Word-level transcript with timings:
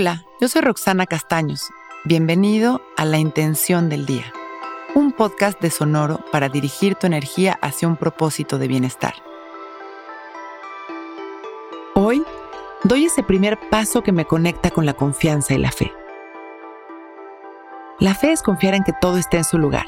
Hola, 0.00 0.22
yo 0.40 0.46
soy 0.46 0.62
Roxana 0.62 1.06
Castaños. 1.06 1.70
Bienvenido 2.04 2.80
a 2.96 3.04
La 3.04 3.18
Intención 3.18 3.88
del 3.88 4.06
Día, 4.06 4.32
un 4.94 5.10
podcast 5.10 5.60
de 5.60 5.70
Sonoro 5.70 6.20
para 6.30 6.48
dirigir 6.48 6.94
tu 6.94 7.08
energía 7.08 7.58
hacia 7.62 7.88
un 7.88 7.96
propósito 7.96 8.58
de 8.58 8.68
bienestar. 8.68 9.14
Hoy 11.96 12.22
doy 12.84 13.06
ese 13.06 13.24
primer 13.24 13.58
paso 13.70 14.04
que 14.04 14.12
me 14.12 14.24
conecta 14.24 14.70
con 14.70 14.86
la 14.86 14.94
confianza 14.94 15.54
y 15.54 15.58
la 15.58 15.72
fe. 15.72 15.92
La 17.98 18.14
fe 18.14 18.30
es 18.30 18.42
confiar 18.42 18.74
en 18.74 18.84
que 18.84 18.94
todo 19.00 19.16
está 19.16 19.38
en 19.38 19.42
su 19.42 19.58
lugar. 19.58 19.86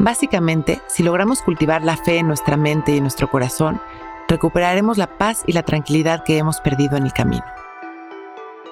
Básicamente, 0.00 0.82
si 0.88 1.04
logramos 1.04 1.40
cultivar 1.42 1.84
la 1.84 1.96
fe 1.96 2.18
en 2.18 2.26
nuestra 2.26 2.56
mente 2.56 2.90
y 2.90 2.96
en 2.96 3.04
nuestro 3.04 3.30
corazón, 3.30 3.80
recuperaremos 4.26 4.98
la 4.98 5.18
paz 5.18 5.44
y 5.46 5.52
la 5.52 5.62
tranquilidad 5.62 6.24
que 6.24 6.36
hemos 6.36 6.60
perdido 6.60 6.96
en 6.96 7.04
el 7.04 7.12
camino. 7.12 7.44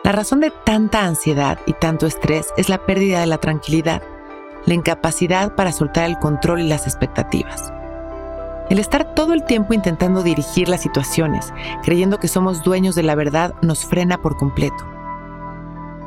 La 0.05 0.13
razón 0.13 0.41
de 0.41 0.51
tanta 0.51 1.07
ansiedad 1.07 1.59
y 1.65 1.73
tanto 1.73 2.07
estrés 2.07 2.49
es 2.59 2.69
la 2.69 2.77
pérdida 2.77 3.21
de 3.21 3.27
la 3.27 3.39
tranquilidad, 3.39 4.03
la 4.67 4.75
incapacidad 4.75 5.55
para 5.55 5.73
soltar 5.73 6.05
el 6.05 6.19
control 6.19 6.61
y 6.61 6.69
las 6.69 6.87
expectativas. 6.87 7.73
El 8.69 8.79
estar 8.81 9.15
todo 9.15 9.33
el 9.33 9.45
tiempo 9.45 9.73
intentando 9.73 10.23
dirigir 10.23 10.69
las 10.69 10.83
situaciones, 10.83 11.55
creyendo 11.83 12.19
que 12.19 12.29
somos 12.29 12.63
dueños 12.63 12.95
de 12.95 13.03
la 13.03 13.15
verdad, 13.15 13.55
nos 13.63 13.87
frena 13.87 14.21
por 14.21 14.37
completo. 14.37 14.77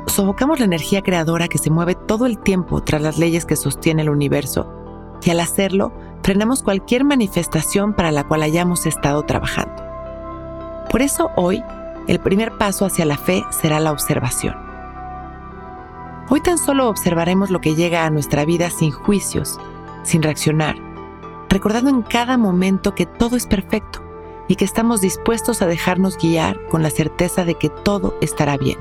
Sofocamos 0.06 0.60
la 0.60 0.66
energía 0.66 1.02
creadora 1.02 1.48
que 1.48 1.58
se 1.58 1.70
mueve 1.70 1.96
todo 1.96 2.26
el 2.26 2.38
tiempo 2.38 2.80
tras 2.80 3.02
las 3.02 3.18
leyes 3.18 3.44
que 3.46 3.56
sostiene 3.56 4.02
el 4.02 4.10
universo, 4.10 4.72
y 5.24 5.30
al 5.30 5.40
hacerlo, 5.40 5.92
frenamos 6.22 6.62
cualquier 6.62 7.02
manifestación 7.02 7.94
para 7.94 8.12
la 8.12 8.28
cual 8.28 8.44
hayamos 8.44 8.86
estado 8.86 9.24
trabajando. 9.24 9.82
Por 10.88 11.02
eso 11.02 11.30
hoy 11.34 11.64
el 12.08 12.18
primer 12.20 12.56
paso 12.56 12.86
hacia 12.86 13.04
la 13.04 13.18
fe 13.18 13.44
será 13.50 13.78
la 13.78 13.92
observación. 13.92 14.56
Hoy 16.30 16.40
tan 16.40 16.58
solo 16.58 16.88
observaremos 16.88 17.50
lo 17.50 17.60
que 17.60 17.74
llega 17.74 18.04
a 18.04 18.10
nuestra 18.10 18.44
vida 18.44 18.70
sin 18.70 18.90
juicios, 18.90 19.60
sin 20.02 20.22
reaccionar, 20.22 20.76
recordando 21.50 21.90
en 21.90 22.02
cada 22.02 22.36
momento 22.36 22.94
que 22.94 23.06
todo 23.06 23.36
es 23.36 23.46
perfecto 23.46 24.02
y 24.48 24.56
que 24.56 24.64
estamos 24.64 25.02
dispuestos 25.02 25.60
a 25.60 25.66
dejarnos 25.66 26.16
guiar 26.16 26.58
con 26.68 26.82
la 26.82 26.90
certeza 26.90 27.44
de 27.44 27.54
que 27.54 27.68
todo 27.68 28.16
estará 28.22 28.56
bien. 28.56 28.78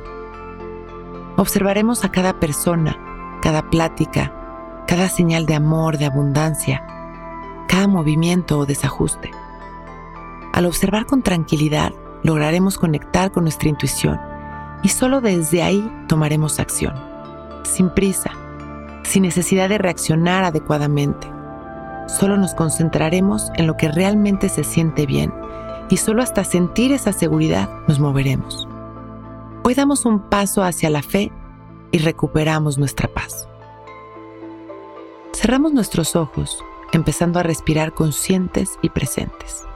Observaremos 1.35 2.05
a 2.05 2.11
cada 2.11 2.39
persona, 2.39 2.97
cada 3.41 3.69
plática, 3.69 4.33
cada 4.87 5.09
señal 5.09 5.45
de 5.45 5.55
amor, 5.55 5.97
de 5.97 6.05
abundancia, 6.05 6.85
cada 7.67 7.87
movimiento 7.87 8.57
o 8.59 8.65
desajuste. 8.65 9.31
Al 10.53 10.65
observar 10.65 11.05
con 11.05 11.21
tranquilidad, 11.21 11.93
lograremos 12.27 12.77
conectar 12.77 13.31
con 13.31 13.45
nuestra 13.45 13.69
intuición 13.69 14.19
y 14.83 14.89
solo 14.89 15.21
desde 15.21 15.63
ahí 15.63 15.89
tomaremos 16.09 16.59
acción, 16.59 16.93
sin 17.63 17.89
prisa, 17.89 18.31
sin 19.03 19.23
necesidad 19.23 19.69
de 19.69 19.77
reaccionar 19.77 20.43
adecuadamente. 20.43 21.25
Solo 22.07 22.35
nos 22.35 22.53
concentraremos 22.53 23.49
en 23.55 23.65
lo 23.65 23.77
que 23.77 23.87
realmente 23.87 24.49
se 24.49 24.65
siente 24.65 25.05
bien 25.05 25.33
y 25.89 25.95
solo 25.97 26.21
hasta 26.21 26.43
sentir 26.43 26.91
esa 26.91 27.13
seguridad 27.13 27.69
nos 27.87 27.97
moveremos. 27.97 28.67
Hoy 29.63 29.73
damos 29.73 30.05
un 30.05 30.19
paso 30.19 30.63
hacia 30.63 30.89
la 30.89 31.03
fe 31.03 31.31
y 31.93 31.99
recuperamos 31.99 32.77
nuestra 32.77 33.07
paz. 33.07 33.47
Cerramos 35.33 35.71
nuestros 35.71 36.17
ojos, 36.17 36.61
empezando 36.91 37.39
a 37.39 37.43
respirar 37.43 37.93
conscientes 37.93 38.77
y 38.81 38.89
presentes. 38.89 39.67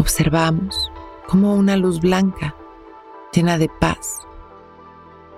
Observamos 0.00 0.90
como 1.28 1.54
una 1.54 1.76
luz 1.76 2.00
blanca, 2.00 2.56
llena 3.32 3.58
de 3.58 3.68
paz, 3.68 4.26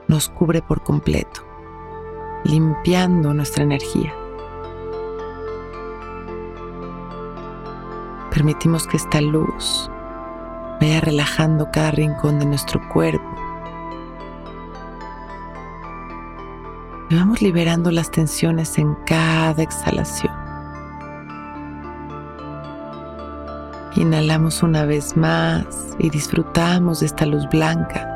nos 0.06 0.28
cubre 0.28 0.62
por 0.62 0.82
completo, 0.84 1.42
limpiando 2.44 3.34
nuestra 3.34 3.64
energía. 3.64 4.14
Permitimos 8.31 8.86
que 8.86 8.97
esta 8.97 9.20
luz 9.20 9.91
vaya 10.81 11.00
relajando 11.00 11.69
cada 11.72 11.91
rincón 11.91 12.38
de 12.38 12.47
nuestro 12.47 12.81
cuerpo. 12.88 13.28
Y 17.10 17.16
vamos 17.16 17.42
liberando 17.42 17.91
las 17.91 18.10
tensiones 18.10 18.78
en 18.78 18.94
cada 19.06 19.60
exhalación. 19.62 20.41
Inhalamos 23.94 24.62
una 24.62 24.86
vez 24.86 25.19
más 25.19 25.97
y 25.98 26.08
disfrutamos 26.08 27.00
de 27.00 27.06
esta 27.06 27.26
luz 27.26 27.47
blanca, 27.50 28.08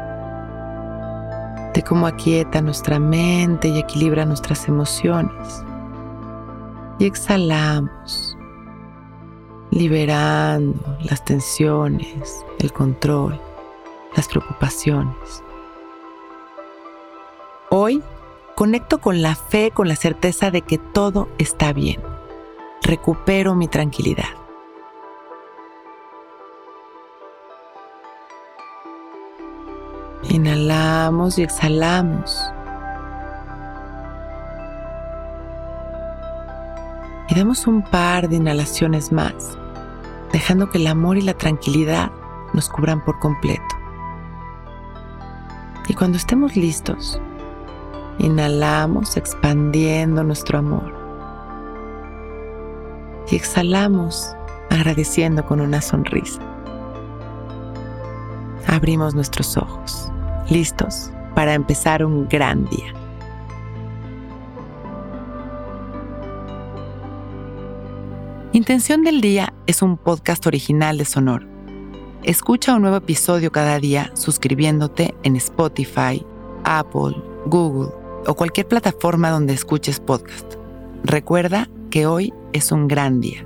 de 1.74 1.82
cómo 1.82 2.06
aquieta 2.06 2.62
nuestra 2.62 2.98
mente 2.98 3.68
y 3.68 3.78
equilibra 3.78 4.24
nuestras 4.24 4.68
emociones. 4.68 5.62
Y 6.98 7.04
exhalamos, 7.04 8.38
liberando 9.70 10.96
las 11.02 11.22
tensiones, 11.26 12.42
el 12.58 12.72
control, 12.72 13.38
las 14.16 14.28
preocupaciones. 14.28 15.44
Hoy 17.68 18.02
conecto 18.54 18.98
con 18.98 19.20
la 19.20 19.34
fe, 19.34 19.72
con 19.72 19.88
la 19.88 19.96
certeza 19.96 20.50
de 20.50 20.62
que 20.62 20.78
todo 20.78 21.28
está 21.36 21.74
bien. 21.74 22.00
Recupero 22.82 23.54
mi 23.54 23.68
tranquilidad. 23.68 24.45
Inhalamos 30.36 31.38
y 31.38 31.44
exhalamos. 31.44 32.38
Y 37.30 37.34
damos 37.34 37.66
un 37.66 37.80
par 37.80 38.28
de 38.28 38.36
inhalaciones 38.36 39.12
más, 39.12 39.56
dejando 40.34 40.68
que 40.68 40.76
el 40.76 40.88
amor 40.88 41.16
y 41.16 41.22
la 41.22 41.32
tranquilidad 41.32 42.10
nos 42.52 42.68
cubran 42.68 43.02
por 43.02 43.18
completo. 43.18 43.64
Y 45.88 45.94
cuando 45.94 46.18
estemos 46.18 46.54
listos, 46.54 47.18
inhalamos 48.18 49.16
expandiendo 49.16 50.22
nuestro 50.22 50.58
amor. 50.58 50.92
Y 53.30 53.36
exhalamos 53.36 54.36
agradeciendo 54.68 55.46
con 55.46 55.62
una 55.62 55.80
sonrisa. 55.80 56.42
Abrimos 58.66 59.14
nuestros 59.14 59.56
ojos 59.56 60.12
listos 60.50 61.10
para 61.34 61.54
empezar 61.54 62.04
un 62.04 62.28
gran 62.28 62.64
día. 62.66 62.92
Intención 68.52 69.02
del 69.02 69.20
Día 69.20 69.52
es 69.66 69.82
un 69.82 69.98
podcast 69.98 70.46
original 70.46 70.96
de 70.96 71.04
Sonor. 71.04 71.46
Escucha 72.22 72.74
un 72.74 72.82
nuevo 72.82 72.96
episodio 72.96 73.52
cada 73.52 73.78
día 73.78 74.10
suscribiéndote 74.14 75.14
en 75.22 75.36
Spotify, 75.36 76.24
Apple, 76.64 77.14
Google 77.44 77.92
o 78.26 78.34
cualquier 78.34 78.66
plataforma 78.66 79.30
donde 79.30 79.52
escuches 79.52 80.00
podcast. 80.00 80.54
Recuerda 81.04 81.68
que 81.90 82.06
hoy 82.06 82.32
es 82.52 82.72
un 82.72 82.88
gran 82.88 83.20
día. 83.20 83.45